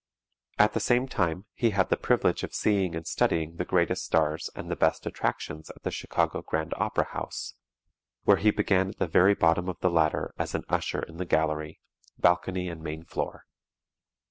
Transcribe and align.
At 0.57 0.73
the 0.73 0.79
same 0.79 1.07
time, 1.07 1.45
he 1.53 1.69
had 1.69 1.89
the 1.89 1.95
privilege 1.95 2.41
of 2.41 2.55
seeing 2.55 2.95
and 2.95 3.05
studying 3.05 3.57
the 3.57 3.63
greatest 3.65 4.03
stars 4.03 4.49
and 4.55 4.67
the 4.67 4.75
best 4.75 5.05
attractions 5.05 5.69
at 5.69 5.83
the 5.83 5.91
Chicago 5.91 6.41
Grand 6.41 6.73
Opera 6.75 7.03
House, 7.03 7.53
where 8.23 8.37
he 8.37 8.49
began 8.49 8.89
at 8.89 8.97
the 8.97 9.05
very 9.05 9.35
bottom 9.35 9.69
of 9.69 9.79
the 9.81 9.91
ladder 9.91 10.33
as 10.39 10.55
an 10.55 10.63
usher 10.69 11.03
in 11.03 11.17
the 11.17 11.25
gallery, 11.25 11.81
balcony 12.17 12.67
and 12.67 12.81
main 12.81 13.03
floor. 13.05 13.45